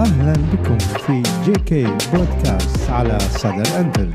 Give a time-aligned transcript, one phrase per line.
[0.00, 4.12] أهلا بكم في JK Podcast على صدى الأنفيلد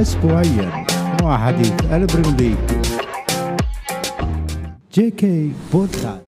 [0.00, 0.86] أسبوعيا
[1.22, 2.56] مع حديث البريم
[4.92, 6.24] JK Podcast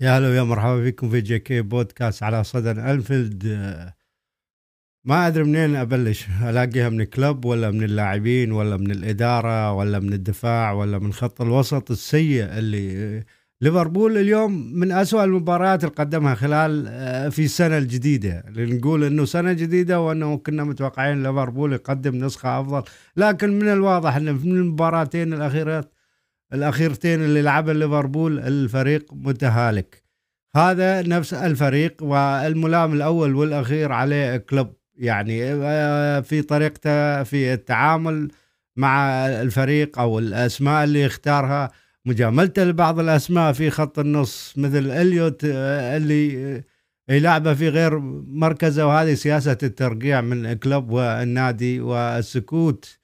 [0.00, 3.44] يا هلا ويا مرحبا بكم في JK Podcast على صدى الأنفيلد
[5.04, 6.26] ما أدري منين أبلش.
[6.42, 11.40] ألاقيها من كلوب ولا من اللاعبين ولا من الإدارة ولا من الدفاع ولا من خط
[11.40, 13.24] الوسط السيء اللي
[13.60, 18.44] ليفربول اليوم من أسوأ المباريات اللي قدمها خلال آه، في السنة الجديدة.
[18.56, 22.82] نقول أنه سنة جديدة وأنه كنا متوقعين ليفربول يقدم نسخة أفضل.
[23.16, 25.92] لكن من الواضح أنه من المباراتين الأخيرات
[26.52, 30.02] الأخيرتين اللي لعبها ليفربول الفريق متهالك.
[30.56, 34.72] هذا نفس الفريق والملام الأول والأخير عليه كلوب.
[34.94, 38.28] يعني آه، في طريقته في التعامل
[38.76, 41.70] مع الفريق أو الأسماء اللي يختارها
[42.06, 46.64] مجاملته لبعض الأسماء في خط النص مثل إليوت آه، اللي آه،
[47.08, 52.98] يلعبه في غير مركزه وهذه سياسة الترقيع من الكلوب والنادي والسكوت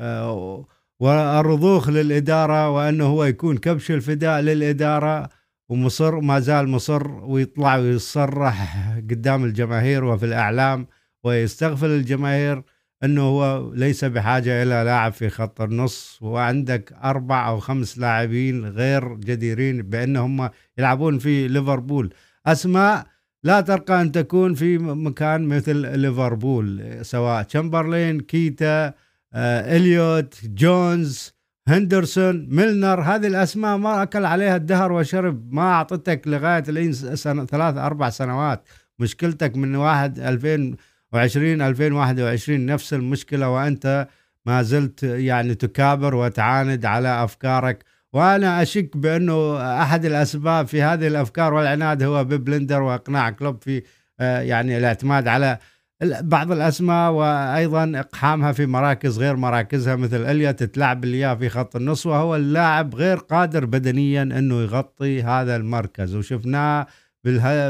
[0.00, 0.66] آه،
[1.00, 5.28] والرضوخ للإدارة وأنه هو يكون كبش الفداء للإدارة
[5.68, 8.76] ومصر ما زال مصر ويطلع ويصرح
[9.10, 10.86] قدام الجماهير وفي الإعلام
[11.24, 12.62] ويستغفل الجماهير.
[13.04, 19.14] إنه هو ليس بحاجة إلى لاعب في خط النص وعندك أربع أو خمس لاعبين غير
[19.14, 22.14] جديرين بانهم يلعبون في ليفربول.
[22.46, 23.06] أسماء
[23.44, 28.92] لا ترقى أن تكون في مكان مثل ليفربول سواء تشامبرلين كيتا
[29.34, 31.32] آه، إليوت جونز
[31.68, 33.00] هندرسون ميلنر.
[33.00, 38.68] هذه الأسماء ما أكل عليها الدهر وشرب ما أعطتك لغاية سنة ثلاث أربع سنوات.
[38.98, 40.76] مشكلتك من واحد 2000
[41.14, 44.08] و20 2021 نفس المشكلة وأنت
[44.46, 47.84] ما زلت يعني تكابر وتعاند على أفكارك.
[48.12, 53.82] وأنا أشك بأنه أحد الأسباب في هذه الأفكار والعناد هو ببلندر وإقناع كلوب في
[54.20, 55.58] آه، يعني الاعتماد على
[56.02, 62.06] بعض الأسماء وأيضا إقحامها في مراكز غير مراكزها مثل اليا تلعب اياه في خط النص
[62.06, 66.14] وهو اللاعب غير قادر بدنيا إنه يغطي هذا المركز.
[66.14, 66.86] وشفناه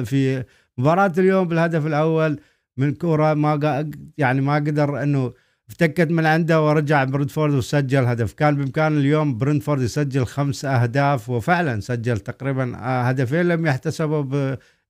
[0.05, 0.44] في
[0.78, 2.41] مباراة اليوم بالهدف الأول
[2.76, 5.32] من كورة ما يعني ما قدر إنه
[5.69, 8.32] افتكت من عنده ورجع برنتفورد وسجل هدف.
[8.32, 14.22] كان بإمكان اليوم برنتفورد يسجل خمس أهداف وفعلا سجل تقريبا هدفين لم يحتسبوا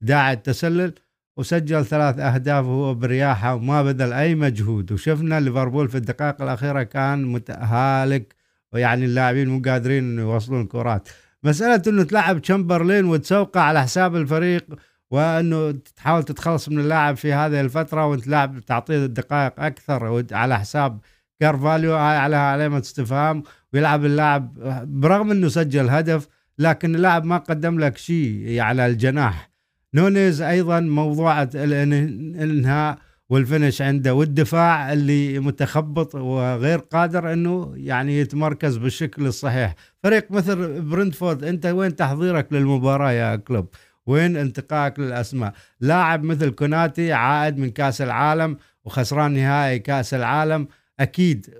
[0.02, 0.92] بداعي التسلل
[1.36, 4.92] وسجل ثلاث أهداف وهو برياحة وما بذل أي مجهود.
[4.92, 8.34] وشفنا ليفربول في الدقائق الأخيرة كان متهالك
[8.72, 11.08] ويعني اللاعبين مو قادرين انه يوصلون الكرات.
[11.44, 14.64] مسألة إنه تلعب تشامبرلين وتسوقه على حساب الفريق
[15.10, 20.98] وأنه تحاول تتخلص من اللاعب في هذه الفترة وأنت لاعب تعطيه الدقائق أكثر على حساب
[21.40, 24.54] كارفاليو عليه علامه استفهام ويلعب اللاعب
[25.00, 26.28] برغم إنه سجل هدف
[26.58, 29.50] لكن اللاعب ما قدم لك شيء على الجناح.
[29.94, 32.98] نونيز أيضا موضوع الانهاء
[33.30, 39.74] وال finish عنده والدفاع اللي متخبط وغير قادر إنه يعني يتمركز بالشكل الصحيح.
[40.02, 43.68] فريق مثل برنتفورد أنت وين تحضيرك للمباراة يا كلوب؟
[44.06, 50.68] وين انتقائك للأسماء؟ لاعب مثل كوناتي عائد من كأس العالم وخسران نهائي كأس العالم.
[51.00, 51.54] أكيد.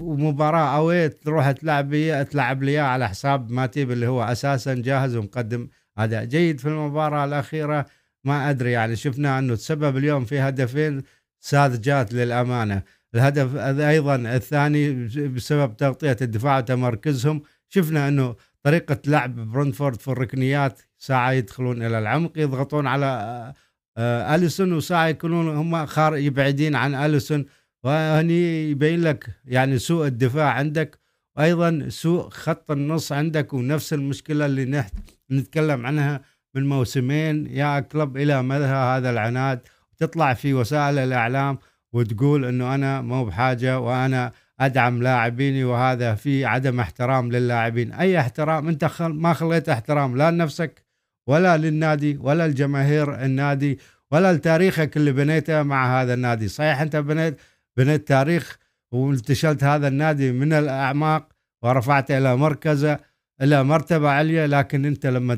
[0.00, 1.90] ومباراة اوي تروح تلعب
[2.30, 5.68] تلعب لي على حساب ماتيب اللي هو أساسا جاهز ومقدم.
[5.98, 7.86] اداء جيد في المباراة الأخيرة.
[8.24, 11.02] ما أدري يعني شفنا أنه تسبب اليوم في هدفين
[11.40, 12.82] ساذجات للأمانة.
[13.14, 14.92] الهدف أيضا الثاني
[15.28, 17.42] بسبب تغطية الدفاع وتمركزهم.
[17.68, 23.54] شفنا أنه طريقة لعب برونفورد في الركنيات ساعة يدخلون إلى العمق يضغطون على آه،
[23.96, 27.46] آه، أليسون وساعة يكونون هم خار يبعدين عن أليسون.
[27.84, 30.98] وهني يبين لك يعني سوء الدفاع عندك.
[31.36, 34.94] وأيضا سوء خط النص عندك ونفس المشكلة اللي نحت
[35.30, 36.20] نتكلم عنها
[36.54, 37.46] من موسمين.
[37.46, 39.60] يا كلب إلى مدى هذا العناد؟
[39.98, 41.58] تطلع في وسائل الإعلام
[41.92, 47.92] وتقول إنه أنا مو بحاجة وأنا أدعم لاعبيني وهذا في عدم احترام للاعبين.
[47.92, 50.84] أي احترام؟ أنت ما خليت احترام لا لنفسك
[51.26, 53.78] ولا للنادي ولا الجماهير النادي
[54.10, 56.48] ولا لتاريخك اللي بنيته مع هذا النادي.
[56.48, 57.40] صحيح أنت بنيت
[57.76, 58.58] بنيت تاريخ
[58.92, 61.28] وانتشلت هذا النادي من الأعماق
[61.62, 62.98] ورفعته إلى مركزة
[63.42, 64.46] إلى مرتبة عليا.
[64.46, 65.34] لكن أنت لما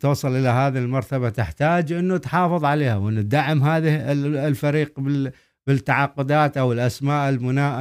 [0.00, 4.12] توصل إلى هذه المرتبة تحتاج أنه تحافظ عليها وان تدعم هذه
[4.48, 5.00] الفريق
[5.66, 7.30] بالتعاقدات أو الأسماء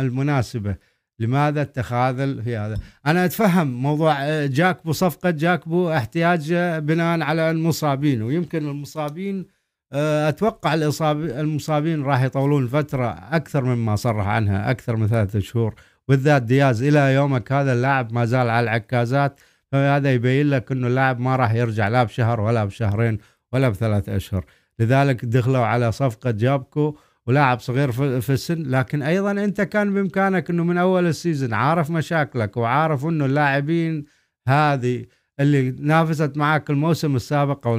[0.02, 0.76] المناسبة.
[1.20, 2.78] لماذا التخاذل في هذا.
[3.06, 9.46] أنا أتفهم موضوع آه، جاكبو صفقة جاكبو احتياج بناء على المصابين ويمكن المصابين
[9.94, 15.76] أتوقع الاصاب المصابين راح يطولون فترة أكثر مما صرح عنها أكثر من ثلاثة شهور.
[16.08, 19.40] بالذات دياز إلى يومك هذا اللاعب ما زال على العكازات
[19.72, 23.18] فهذا يبين لك إنه اللاعب ما راح يرجع لا بشهر ولا بشهرين
[23.54, 24.46] ولا بثلاث أشهر.
[24.80, 26.98] لذلك دخلوا على صفقة جابكو
[27.30, 27.92] ولاعب صغير
[28.22, 33.26] في السن لكن أيضا أنت كان بإمكانك إنه من أول السيزون عارف مشاكلك وعارف إنه
[33.26, 34.06] اللاعبين
[34.48, 35.06] هذه
[35.40, 37.76] اللي نافست معك الموسم السابق أو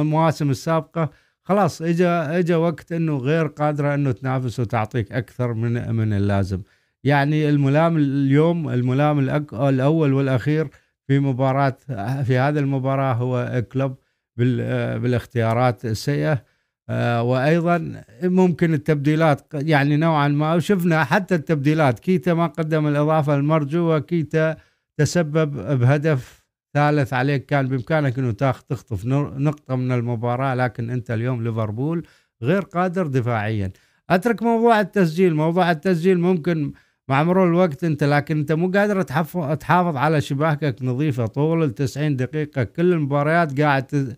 [0.00, 1.10] المواسم السابقة
[1.42, 6.62] خلاص اجى اجى وقت إنه غير قادرة إنه تنافس وتعطيك أكثر من من اللازم.
[7.04, 9.18] يعني الملام اليوم الملام
[9.52, 10.68] الأول والأخير
[11.06, 11.76] في مباراة
[12.22, 13.96] في هذه المباراة هو كلوب
[14.36, 16.51] بالاختيارات السيئة.
[16.90, 24.56] وأيضا ممكن التبديلات يعني نوعا ما وشفنا حتى التبديلات كيتا ما قدم الإضافة المرجوه كيتا
[24.96, 26.42] تسبب بهدف
[26.74, 32.06] ثالث عليك كان بإمكانك إنه تاخذ تخطف نقطة من المباراة لكن أنت اليوم ليفربول
[32.42, 33.72] غير قادر دفاعيا.
[34.10, 35.34] أترك موضوع التسجيل.
[35.34, 36.72] موضوع التسجيل ممكن
[37.08, 42.16] مع مرور الوقت أنت لكن أنت مو قادر تحافظ على شباكك نظيفة طول ال 90
[42.16, 44.16] دقيقة كل المباريات قاعد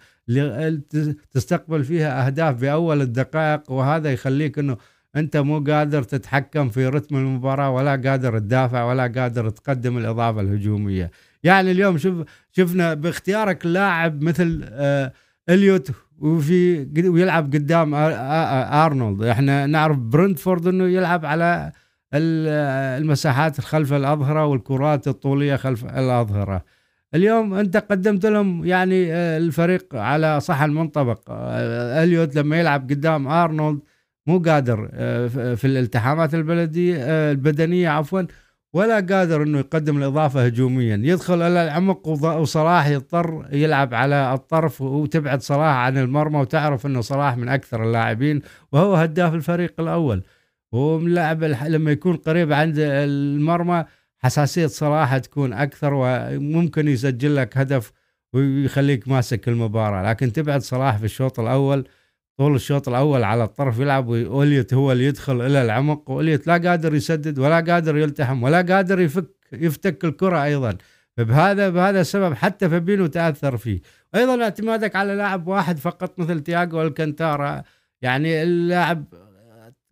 [1.30, 4.76] تستقبل فيها أهداف بأول الدقائق وهذا يخليك إنه
[5.16, 11.10] أنت مو قادر تتحكم في رتم المباراة ولا قادر تدافع ولا قادر تقدم الإضافة الهجومية.
[11.42, 15.12] يعني اليوم شوف شفنا باختيارك لاعب مثل آه
[15.48, 19.22] إليوت وفي ويلعب قدام أرنولد.
[19.22, 21.72] إحنا نعرف برنتفورد إنه يلعب على
[22.14, 26.64] المساحات خلف الأظهرة والكرات الطولية خلف الأظهرة.
[27.14, 33.28] اليوم أنت قدمت لهم يعني آه، الفريق على صحن منطبق آه، إليوت لما يلعب قدام
[33.28, 33.80] أرنولد
[34.26, 36.96] مو قادر آه، في الالتحامات البلدية
[37.30, 38.22] البدنية عفوا
[38.72, 41.00] ولا قادر إنه يقدم الإضافة هجوميا.
[41.02, 47.36] يدخل إلى العمق وصلاح يضطر يلعب على الطرف وتبعد صلاح عن المرمى وتعرف إنه صلاح
[47.36, 50.22] من أكثر اللاعبين وهو هداف الفريق الأول.
[50.72, 53.84] وملاعب لما يكون قريب عند المرمى
[54.24, 57.92] حساسية صلاح تكون أكثر وممكن يسجل لك هدف
[58.32, 60.10] ويخليك ماسك المباراة.
[60.10, 61.88] لكن تبعد صلاح في الشوط الأول
[62.36, 66.94] طول الشوط الأول على الطرف يلعب واوليت هو اللي يدخل إلى العمق واوليت لا قادر
[66.94, 70.76] يسدد ولا قادر يلتحم ولا قادر يفك يفتك الكرة أيضا.
[71.16, 73.80] فبهذا بهذا السبب حتى فابينو تأثر فيه.
[74.14, 77.62] أيضا اعتمادك على لاعب واحد فقط مثل تياجو الكنتارا
[78.02, 79.04] يعني اللاعب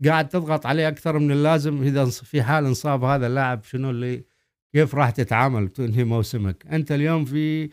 [0.04, 1.82] قاعد تضغط عليه أكثر من اللازم.
[1.82, 4.24] إذا في حال انصاب هذا اللاعب شنو اللي
[4.72, 7.70] كيف راح تتعامل تنهي موسمك؟ أنت اليوم في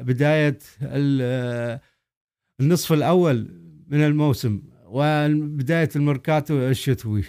[0.00, 0.58] بداية
[2.60, 7.24] النصف الأول من الموسم وبداية الميركاتو الشتوي.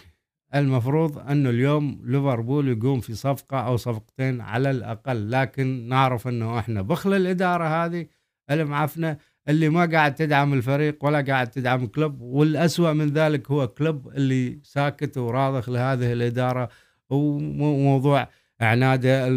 [0.56, 6.82] المفروض انه اليوم ليفربول يقوم في صفقة أو صفقتين على الأقل لكن نعرف أنه إحنا
[6.82, 8.06] بخل الإدارة هذه
[8.52, 9.18] المعفنه
[9.50, 14.60] اللي ما قاعد تدعم الفريق ولا قاعد تدعم كلوب والأسوأ من ذلك هو كلوب اللي
[14.64, 16.70] ساكت وراضخ لهذه الإدارة
[17.10, 18.28] وموضوع
[18.62, 19.28] عناده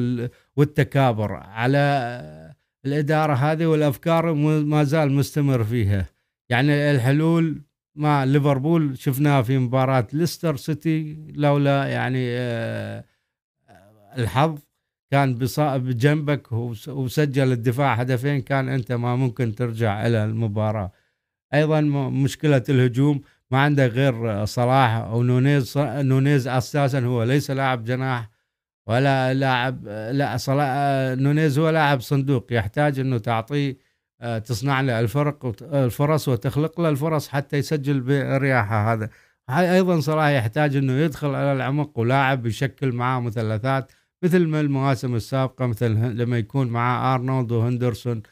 [0.57, 1.79] والتكابر على
[2.87, 6.07] الإدارة هذه والأفكار ما زال مستمر فيها.
[6.49, 7.63] يعني الحلول
[7.95, 13.05] مع ليفربول شفناها في مباراة ليستر سيتي لولا يعني آه،
[14.19, 14.59] الحظ.
[15.13, 16.53] كان بجنبك
[16.89, 20.93] وسجل الدفاع هدفين كان أنت ما ممكن ترجع إلى المباراة.
[21.55, 21.81] أيضا
[22.11, 23.21] مشكلة الهجوم
[23.51, 28.31] ما عندك غير صلاح أو نونيز نونيز أساسا هو ليس لاعب جناح
[28.87, 30.69] ولا لاعب لا صلاح
[31.19, 33.77] نونيز هو لاعب صندوق يحتاج إنه تعطيه
[34.45, 39.09] تصنع له الفرق الفرص وتخلق له الفرص حتى يسجل برياحه هذا.
[39.51, 43.93] أيضا صلاح يحتاج إنه يدخل على العمق ولاعب يشكل معاه مثلثات
[44.23, 48.23] مثل ما المواسم السابقة مثل لما يكون مع أرنولد وهندرسون.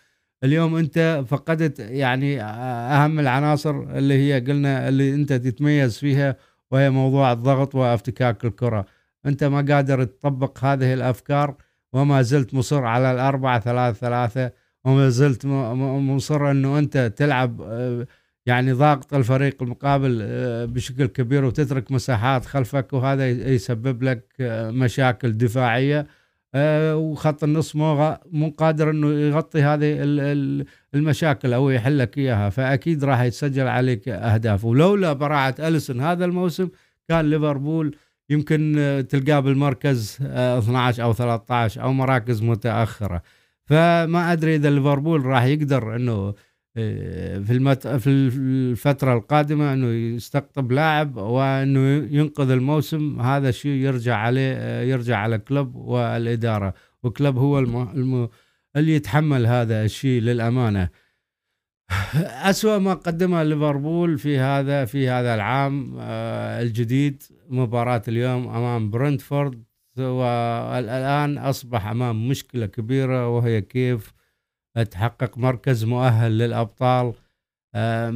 [0.44, 6.37] اليوم أنت فقدت يعني أهم العناصر اللي هي قلنا اللي أنت تتميز فيها
[6.70, 8.87] وهي موضوع الضغط وافتكاك الكرة.
[9.26, 11.54] أنت ما قادر تطبق هذه الأفكار
[11.92, 14.52] وما زلت مصر على الأربعة ثلاثة ثلاثة
[14.85, 17.61] وما زلت مصر أنه أنت تلعب
[18.50, 25.33] يعني ضاغط الفريق المقابل آه، بشكل كبير وتترك مساحات خلفك وهذا يسبب لك آه، مشاكل
[25.33, 26.07] دفاعية.
[26.54, 29.97] آه، وخط النص مو مو قادر إنه يغطي هذه
[30.95, 32.50] المشاكل أو يحل لك إياها.
[32.50, 34.64] فأكيد راح يتسجل عليك أهداف.
[34.64, 36.69] ولولا براعة أليسون هذا الموسم
[37.09, 37.97] كان ليفربول
[38.30, 43.23] يمكن تلقاه بالمركز 12 أو 13 أو مراكز متأخرة.
[43.64, 46.35] فما أدري إذا ليفربول راح يقدر إنه
[47.44, 47.87] في المت...
[47.87, 53.20] في الفترة القادمة إنه يستقطب لاعب وإنه ينقذ الموسم.
[53.20, 56.75] هذا الشيء يرجع عليه آه، يرجع على كلوب والإدارة.
[57.02, 57.90] وكلوب هو الم...
[57.90, 58.28] الم...
[58.76, 60.88] اللي يتحمل هذا الشيء للأمانة.
[62.50, 69.64] أسوأ ما قدمه ليفربول في هذا في هذا العام آه، الجديد مباراة اليوم أمام برنتفورد.
[69.99, 74.12] والآن أصبح أمام مشكلة كبيرة وهي كيف
[74.84, 77.12] تحقق مركز مؤهل للأبطال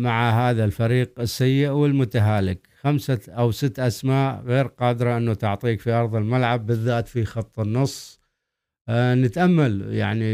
[0.02, 2.68] مع هذا الفريق السيء والمتهالك.
[2.80, 8.20] خمسة أو ست أسماء غير قادرة أنه تعطيك في أرض الملعب بالذات في خط النص.
[8.88, 10.24] آه نتأمل يعني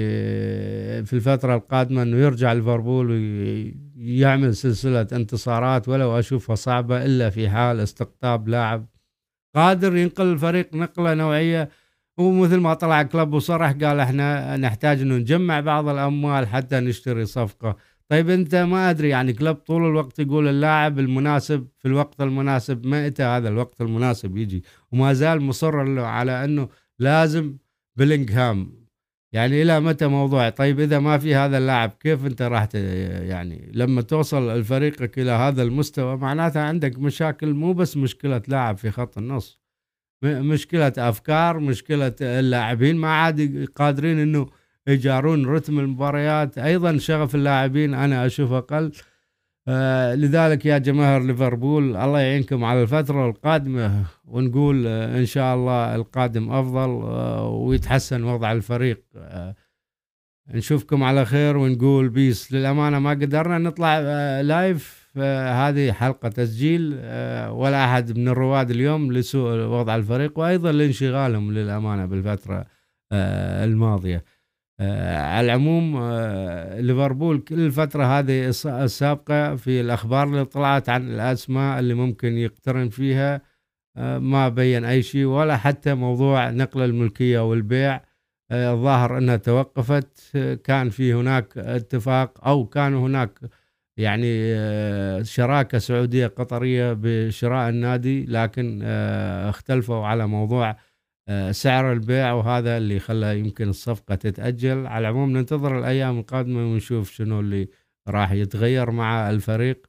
[1.05, 7.81] في الفترة القادمة أنه يرجع ليفربول ويعمل سلسلة انتصارات ولو أشوفها صعبة إلا في حال
[7.81, 8.87] استقطاب لاعب
[9.57, 11.69] قادر ينقل الفريق نقلة نوعية
[12.21, 17.77] ومثل ما طلع كلب وصرح قال إحنا نحتاج إنه نجمع بعض الأموال حتى نشتري صفقة.
[18.09, 23.23] طيب أنت ما أدري يعني كلب طول الوقت يقول اللاعب المناسب في الوقت المناسب متى
[23.23, 27.57] هذا الوقت المناسب يجي؟ وما زال مصر على إنه لازم
[27.97, 28.81] بلينغهام.
[29.33, 34.03] يعني إلى متى موضوع؟ طيب إذا ما في هذا اللاعب كيف أنت راح يعني لما
[34.03, 39.60] توصل الفريقك إلى هذا المستوى معناتها عندك مشاكل مو بس مشكلة لاعب في خط النص.
[40.25, 42.97] مشكلة أفكار مشكلة اللاعبين.
[42.97, 44.47] ما عاد قادرين إنه
[44.87, 46.59] يجارون رتم المباريات.
[46.59, 48.93] أيضا شغف اللاعبين أنا أشوف أقل.
[49.69, 55.95] آه لذلك يا جماهير ليفربول الله يعينكم على الفترة القادمة ونقول آه إن شاء الله
[55.95, 59.03] القادم أفضل آه ويتحسن وضع الفريق.
[59.17, 59.55] آه
[60.55, 62.53] نشوفكم على خير ونقول peace.
[62.53, 68.71] للأمانة ما قدرنا نطلع آه live آه هذه حلقة تسجيل آه ولا أحد من الرواد
[68.71, 72.67] اليوم لسوء وضع الفريق وأيضا لانشغالهم للأمانة بالفترة
[73.13, 74.25] آه الماضية.
[74.81, 76.01] آه، على العموم
[76.87, 83.43] ليفربول كل الفترة هذه السابقة في الأخبار اللي طلعت عن الأسماء اللي ممكن يقترن فيها
[84.19, 88.01] ما بين أي شيء ولا حتى موضوع نقل الملكية والبيع
[88.53, 93.39] الظاهر أنها توقفت كان في هناك اتفاق أو كان هناك
[94.01, 94.55] يعني
[95.25, 100.77] شراكة سعودية قطرية بشراء النادي لكن اختلفوا على موضوع
[101.31, 104.87] آه، سعر البيع وهذا اللي خلى يمكن الصفقة تتأجل.
[104.87, 107.69] على العموم ننتظر الأيام القادمة ونشوف شنو اللي
[108.09, 109.87] راح يتغير مع الفريق.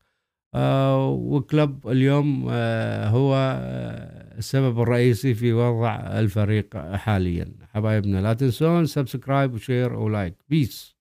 [0.56, 3.36] آه، وكلوب اليوم آه، هو
[4.38, 7.53] السبب الرئيسي في وضع الفريق حاليا.
[7.74, 10.36] حبايبنا لا تنسون subscribe و share و like.
[10.50, 10.96] peace